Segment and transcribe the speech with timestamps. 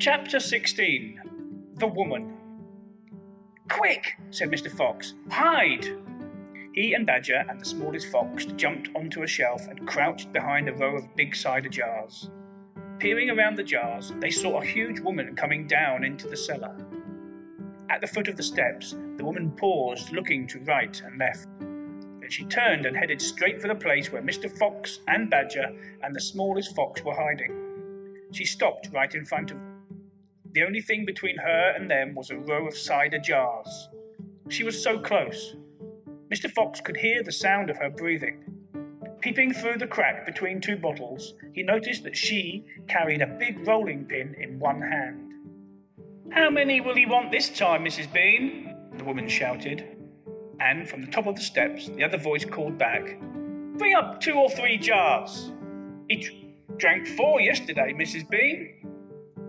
[0.00, 1.20] Chapter 16
[1.74, 2.32] The Woman.
[3.68, 4.74] Quick, said Mr.
[4.74, 5.86] Fox, hide!
[6.72, 10.72] He and Badger and the smallest fox jumped onto a shelf and crouched behind a
[10.72, 12.30] row of big cider jars.
[12.98, 16.74] Peering around the jars, they saw a huge woman coming down into the cellar.
[17.90, 21.46] At the foot of the steps, the woman paused, looking to right and left.
[21.58, 24.50] Then she turned and headed straight for the place where Mr.
[24.50, 25.70] Fox and Badger
[26.02, 27.54] and the smallest fox were hiding.
[28.32, 29.58] She stopped right in front of.
[30.52, 33.88] The only thing between her and them was a row of cider jars.
[34.48, 35.54] She was so close.
[36.32, 36.50] Mr.
[36.50, 38.44] Fox could hear the sound of her breathing.
[39.20, 44.06] Peeping through the crack between two bottles, he noticed that she carried a big rolling
[44.06, 45.32] pin in one hand.
[46.32, 48.12] How many will you want this time, Mrs.
[48.12, 48.76] Bean?
[48.96, 49.96] the woman shouted.
[50.60, 53.18] And from the top of the steps, the other voice called back,
[53.78, 55.52] Bring up two or three jars.
[56.08, 58.28] He drank four yesterday, Mrs.
[58.28, 58.74] Bean.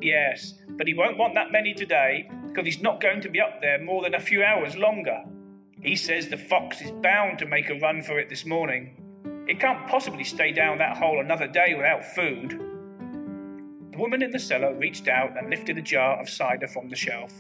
[0.02, 3.62] Yes, but he won't want that many today because he's not going to be up
[3.62, 5.23] there more than a few hours longer.
[5.80, 9.46] He says the fox is bound to make a run for it this morning.
[9.48, 12.60] It can't possibly stay down that hole another day without food.
[13.92, 16.95] The woman in the cellar reached out and lifted a jar of cider from the
[16.95, 17.32] shelf.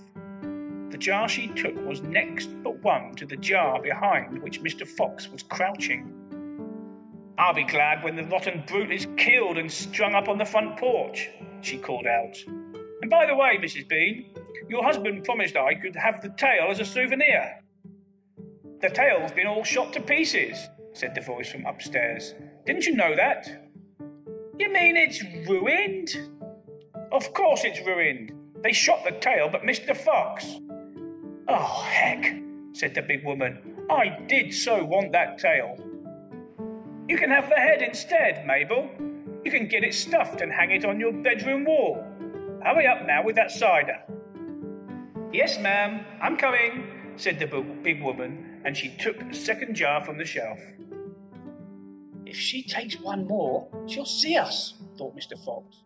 [0.91, 4.85] The jar she took was next but one to the jar behind which Mr.
[4.85, 6.13] Fox was crouching.
[7.39, 10.77] I'll be glad when the rotten brute is killed and strung up on the front
[10.77, 12.37] porch, she called out.
[13.01, 13.87] And by the way, Mrs.
[13.87, 14.25] Bean,
[14.69, 17.59] your husband promised I could have the tail as a souvenir.
[18.81, 20.57] The tail's been all shot to pieces,
[20.93, 22.33] said the voice from upstairs.
[22.65, 23.47] Didn't you know that?
[24.59, 26.09] You mean it's ruined?
[27.11, 28.31] Of course it's ruined.
[28.63, 30.45] They shot the tail but missed the fox.
[31.47, 32.35] Oh, heck,
[32.73, 33.85] said the big woman.
[33.89, 35.77] I did so want that tail.
[37.09, 38.89] You can have the head instead, Mabel.
[39.43, 42.05] You can get it stuffed and hang it on your bedroom wall.
[42.63, 43.99] Hurry up now with that cider.
[45.33, 47.47] Yes, ma'am, I'm coming, said the
[47.83, 50.59] big woman, and she took a second jar from the shelf.
[52.25, 55.43] If she takes one more, she'll see us, thought Mr.
[55.43, 55.83] Fox.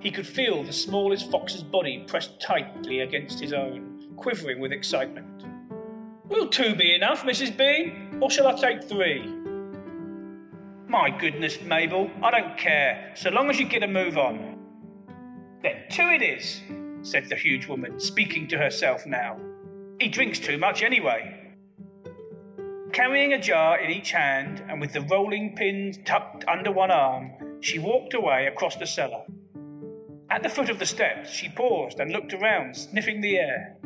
[0.00, 5.44] He could feel the smallest fox's body pressed tightly against his own, quivering with excitement.
[6.28, 7.56] Will two be enough, Mrs.
[7.56, 9.22] Bean, or shall I take three?
[10.88, 14.51] My goodness, Mabel, I don't care, so long as you get a move on.
[15.62, 16.60] Then two it is,
[17.02, 19.38] said the huge woman, speaking to herself now.
[20.00, 21.38] He drinks too much anyway.
[22.92, 27.30] Carrying a jar in each hand and with the rolling pins tucked under one arm,
[27.60, 29.22] she walked away across the cellar.
[30.30, 33.76] At the foot of the steps, she paused and looked around, sniffing the air.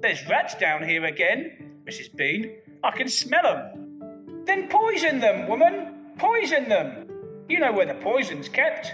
[0.00, 2.14] There's rats down here again, Mrs.
[2.14, 2.56] Bean.
[2.82, 4.44] I can smell 'em.
[4.44, 6.12] Then poison them, woman.
[6.18, 7.08] Poison them!
[7.48, 8.92] You know where the poison's kept.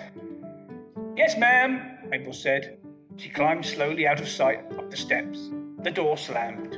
[1.16, 2.78] Yes, ma'am, Mabel said.
[3.16, 5.50] She climbed slowly out of sight up the steps.
[5.82, 6.76] The door slammed.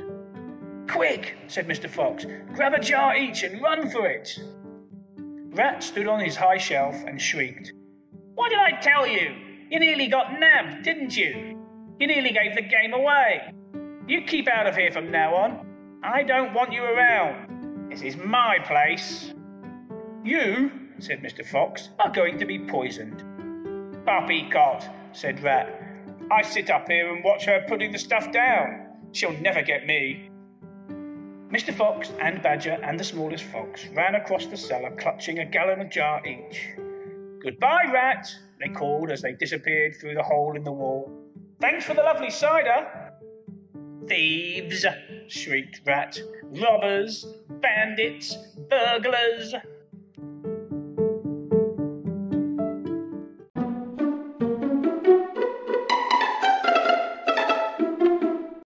[0.89, 1.89] Quick, said Mr.
[1.89, 2.25] Fox.
[2.53, 4.37] Grab a jar each and run for it.
[5.55, 7.73] Rat stood on his high shelf and shrieked.
[8.35, 9.35] What did I tell you?
[9.69, 11.59] You nearly got nabbed, didn't you?
[11.99, 13.53] You nearly gave the game away.
[14.07, 15.65] You keep out of here from now on.
[16.03, 17.89] I don't want you around.
[17.89, 19.33] This is my place.
[20.23, 21.45] You, said Mr.
[21.45, 23.23] Fox, are going to be poisoned.
[24.05, 25.81] Poppycock, said Rat.
[26.31, 28.87] I sit up here and watch her putting the stuff down.
[29.11, 30.29] She'll never get me.
[31.51, 31.71] Mr.
[31.73, 35.91] Fox and Badger and the smallest fox ran across the cellar clutching a gallon of
[35.91, 36.69] jar each.
[37.43, 38.27] Goodbye, Rat,
[38.59, 41.11] they called as they disappeared through the hole in the wall.
[41.61, 43.11] Thanks for the lovely cider.
[44.07, 44.85] Thieves,
[45.27, 46.19] shrieked Rat.
[46.59, 47.25] Robbers,
[47.61, 48.35] bandits,
[48.69, 49.53] burglars.